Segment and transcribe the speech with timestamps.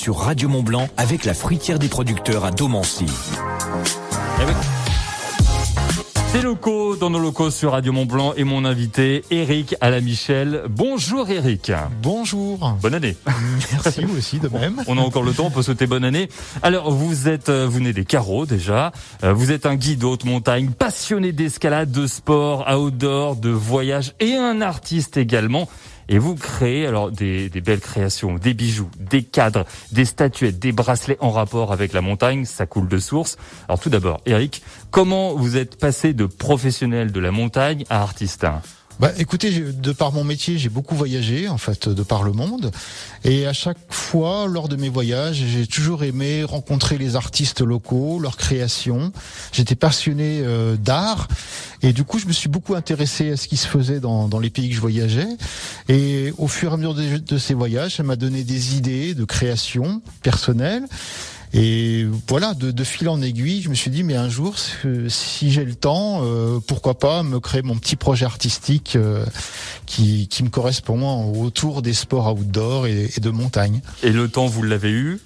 [0.00, 3.04] sur Radio Mont Blanc avec la fruitière des producteurs à Domancy.
[6.32, 10.62] C'est locaux dans nos locaux sur Radio Mont Blanc et mon invité Eric Michel.
[10.70, 11.70] Bonjour Eric.
[12.00, 12.78] Bonjour.
[12.80, 13.14] Bonne année.
[13.72, 14.82] Merci vous aussi de même.
[14.86, 16.30] On a encore le temps, on peut souhaiter bonne année.
[16.62, 18.92] Alors vous êtes, euh, vous venez des carreaux déjà.
[19.22, 24.34] Euh, vous êtes un guide haute montagne, passionné d'escalade, de sport, outdoor, de voyage et
[24.34, 25.68] un artiste également.
[26.10, 30.72] Et vous créez alors des, des, belles créations, des bijoux, des cadres, des statuettes, des
[30.72, 32.44] bracelets en rapport avec la montagne.
[32.44, 33.38] Ça coule de source.
[33.68, 38.44] Alors tout d'abord, Eric, comment vous êtes passé de professionnel de la montagne à artiste
[39.00, 42.70] bah, écoutez, de par mon métier, j'ai beaucoup voyagé, en fait, de par le monde.
[43.24, 48.18] Et à chaque fois, lors de mes voyages, j'ai toujours aimé rencontrer les artistes locaux,
[48.20, 49.10] leurs créations.
[49.52, 51.28] J'étais passionné euh, d'art.
[51.80, 54.38] Et du coup, je me suis beaucoup intéressé à ce qui se faisait dans, dans
[54.38, 55.28] les pays que je voyageais.
[55.90, 59.24] Et au fur et à mesure de, ces voyages, ça m'a donné des idées de
[59.24, 60.84] création personnelle.
[61.52, 64.54] Et voilà, de, de, fil en aiguille, je me suis dit, mais un jour,
[65.08, 69.26] si j'ai le temps, euh, pourquoi pas me créer mon petit projet artistique euh,
[69.84, 73.80] qui, qui me correspond autour des sports outdoor et, et de montagne.
[74.04, 75.18] Et le temps, vous l'avez eu?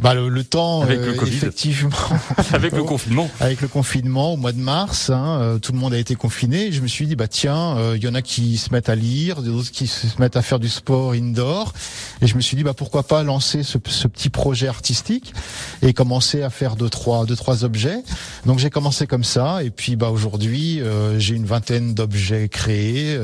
[0.00, 1.90] Bah, le, temps, avec le euh, effectivement,
[2.52, 5.94] avec le confinement, avec le confinement au mois de mars, hein, euh, tout le monde
[5.94, 6.72] a été confiné.
[6.72, 8.96] je me suis dit bah tiens, il euh, y en a qui se mettent à
[8.96, 11.72] lire, d'autres qui se mettent à faire du sport indoor,
[12.20, 15.32] et je me suis dit bah pourquoi pas lancer ce, ce petit projet artistique
[15.80, 18.02] et commencer à faire deux trois deux trois objets.
[18.46, 20.82] Donc j'ai commencé comme ça, et puis bah aujourd'hui
[21.18, 23.16] j'ai une vingtaine d'objets créés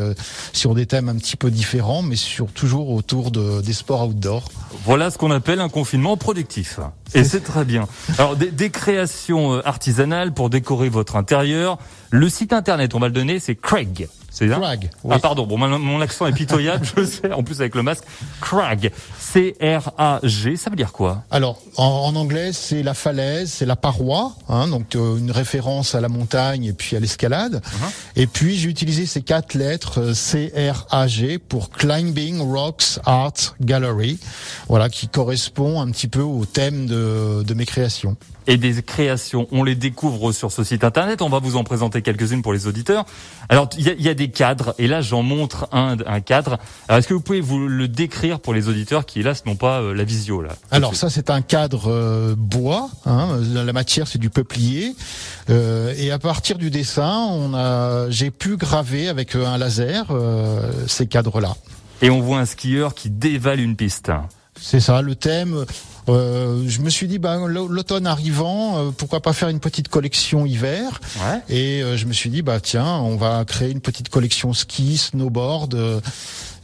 [0.52, 4.48] sur des thèmes un petit peu différents, mais sur toujours autour de, des sports outdoor.
[4.84, 6.59] Voilà ce qu'on appelle un confinement productif.
[7.14, 7.88] Et c'est très bien.
[8.18, 11.78] Alors des, créations euh, artisanales pour décorer votre intérieur.
[12.10, 14.08] Le site internet, on va le donner, c'est Craig.
[14.30, 14.90] C'est ça Crag.
[15.10, 17.32] Ah pardon, bon mon, accent est pitoyable, je sais.
[17.32, 18.04] En plus avec le masque,
[18.40, 21.24] Crag, C-R-A-G, ça veut dire quoi?
[21.30, 26.00] Alors en, anglais, c'est la falaise, c'est la paroi, hein, donc euh, une référence à
[26.00, 27.62] la montagne et puis à l'escalade.
[27.64, 27.90] Uh-huh.
[28.16, 34.18] Et puis j'ai utilisé ces quatre lettres euh, C-R-A-G pour Climbing Rocks Art Gallery,
[34.68, 38.16] voilà qui correspond un petit peu au thème de, de mes créations
[38.50, 39.46] et des créations.
[39.52, 41.22] On les découvre sur ce site internet.
[41.22, 43.06] On va vous en présenter quelques-unes pour les auditeurs.
[43.48, 46.58] Alors, il y a, des cadres, et là, j'en montre un, un cadre.
[46.88, 49.80] Alors, est-ce que vous pouvez vous le décrire pour les auditeurs qui, hélas, n'ont pas
[49.80, 52.90] euh, la visio là Alors, ça, c'est un cadre euh, bois.
[53.06, 54.96] Hein, la matière, c'est du peuplier.
[55.48, 60.06] Euh, et à partir du dessin, on a, j'ai pu graver avec un laser
[60.88, 61.54] ces cadres-là.
[62.02, 64.10] Et on voit un skieur qui dévale une piste.
[64.60, 65.64] C'est ça, le thème.
[66.08, 70.46] Euh, je me suis dit, bah, l'automne arrivant, euh, pourquoi pas faire une petite collection
[70.46, 71.00] hiver?
[71.48, 74.96] Et euh, je me suis dit, bah tiens, on va créer une petite collection ski,
[74.96, 76.02] snowboard.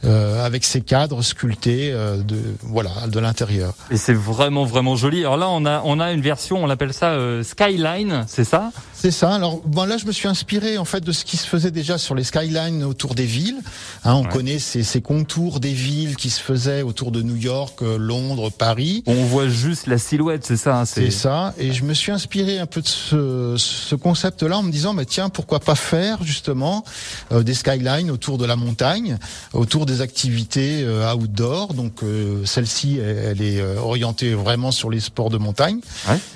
[0.05, 3.73] Euh, avec ces cadres sculptés euh, de voilà de l'intérieur.
[3.89, 5.21] Et c'est vraiment vraiment joli.
[5.21, 8.71] Alors là on a on a une version, on l'appelle ça euh, skyline, c'est ça?
[8.93, 9.33] C'est ça.
[9.33, 11.97] Alors bon là je me suis inspiré en fait de ce qui se faisait déjà
[11.97, 13.57] sur les skylines autour des villes.
[14.03, 17.81] Hein, on connaît ces, ces contours des villes qui se faisaient autour de New York,
[17.81, 19.03] Londres, Paris.
[19.07, 20.81] On voit juste la silhouette, c'est ça.
[20.81, 21.55] Hein, c'est ça.
[21.57, 25.05] Et je me suis inspiré un peu de ce, ce concept-là en me disant, mais
[25.05, 26.83] tiens, pourquoi pas faire justement
[27.31, 29.17] des skylines autour de la montagne,
[29.53, 31.73] autour des activités euh, outdoor.
[31.73, 35.79] Donc euh, celle-ci, elle, est euh, orientée vraiment sur les sports de montagne.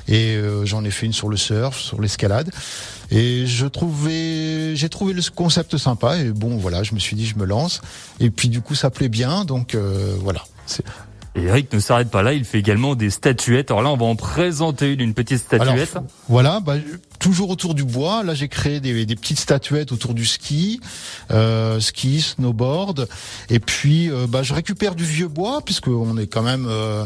[0.08, 2.50] Et j'en ai fait une sur le surf, sur l'escalade.
[3.12, 6.18] Et je trouvais, j'ai trouvé le concept sympa.
[6.18, 7.82] Et bon, voilà, je me suis dit, je me lance.
[8.20, 9.46] Et puis du coup, ça plaît bien.
[9.46, 10.44] Donc voilà.
[11.36, 13.72] Et Eric ne s'arrête pas là, il fait également des statuettes.
[13.72, 15.98] Alors là, on va en présenter une, une petite statuette.
[16.28, 16.76] voilà, bah,
[17.22, 18.24] toujours autour du bois.
[18.24, 20.82] Là, j'ai créé des, des, petites statuettes autour du ski,
[21.30, 23.08] euh, ski, snowboard.
[23.50, 27.06] Et puis, euh, bah, je récupère du vieux bois puisque on est quand même euh,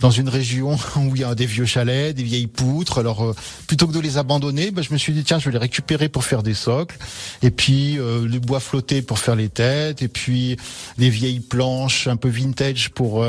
[0.00, 2.98] dans une région où il y a des vieux chalets, des vieilles poutres.
[2.98, 3.34] Alors, euh,
[3.68, 6.08] plutôt que de les abandonner, bah, je me suis dit tiens, je vais les récupérer
[6.08, 6.98] pour faire des socles.
[7.42, 10.02] Et puis, le bois flotté pour faire les têtes.
[10.02, 10.56] Et puis,
[10.98, 13.24] les vieilles planches un peu vintage pour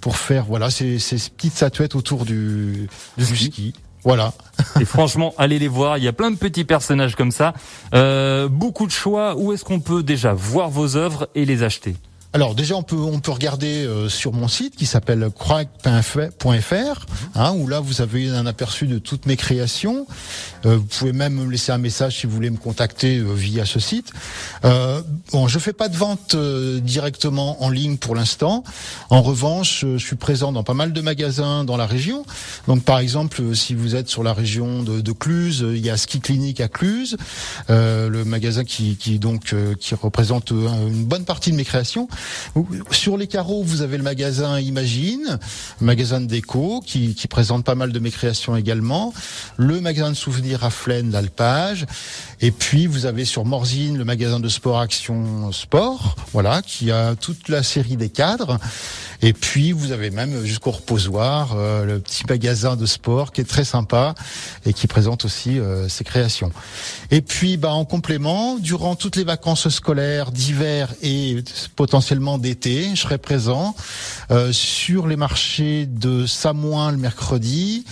[0.00, 3.72] pour faire voilà ces, ces petites statuettes autour du, du ski.
[4.04, 4.32] Voilà.
[4.80, 5.98] Et franchement, allez les voir.
[5.98, 7.54] Il y a plein de petits personnages comme ça.
[7.94, 9.34] Euh, beaucoup de choix.
[9.36, 11.96] Où est-ce qu'on peut déjà voir vos œuvres et les acheter?
[12.34, 17.52] Alors déjà on peut on peut regarder euh, sur mon site qui s'appelle croix.fr hein,
[17.56, 20.06] où là vous avez un aperçu de toutes mes créations.
[20.66, 23.64] Euh, vous pouvez même me laisser un message si vous voulez me contacter euh, via
[23.64, 24.12] ce site.
[24.64, 25.00] Euh,
[25.32, 28.64] bon, je fais pas de vente directement en ligne pour l'instant.
[29.10, 32.24] En revanche, je suis présent dans pas mal de magasins dans la région.
[32.66, 35.96] Donc par exemple, si vous êtes sur la région de, de Cluse, il y a
[35.96, 37.16] Ski Clinique à Cluse,
[37.68, 42.08] le magasin qui, qui donc qui représente une bonne partie de mes créations.
[42.90, 45.38] Sur les carreaux, vous avez le magasin Imagine,
[45.80, 49.12] magasin de déco qui, présente pas mal de mes créations également.
[49.56, 51.86] Le magasin de souvenirs à Flaine, l'Alpage.
[52.40, 57.14] Et puis vous avez sur Morzine le magasin de sport Action Sport, voilà, qui a
[57.16, 58.58] toute la série des cadres.
[59.24, 63.48] Et puis vous avez même jusqu'au reposoir euh, le petit magasin de sport qui est
[63.48, 64.14] très sympa
[64.66, 66.52] et qui présente aussi euh, ses créations.
[67.10, 71.42] Et puis bah, en complément, durant toutes les vacances scolaires d'hiver et
[71.74, 73.74] potentiellement d'été, je serai présent
[74.30, 77.86] euh, sur les marchés de Samoin le mercredi,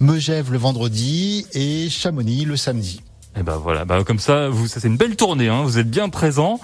[0.00, 3.02] Megève le vendredi et Chamonix le samedi.
[3.38, 5.48] Et ben voilà, bah comme ça, vous, c'est une belle tournée.
[5.48, 6.58] Hein, vous êtes bien présent.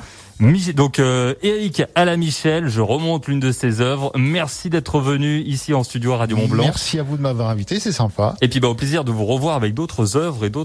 [0.75, 4.13] Donc euh, Eric à la Michel, je remonte l'une de ses œuvres.
[4.17, 6.65] Merci d'être venu ici en studio à Radio Mont Blanc.
[6.65, 8.35] Merci à vous de m'avoir invité, c'est sympa.
[8.41, 10.53] Et puis bah au plaisir de vous revoir avec d'autres œuvres et d'autres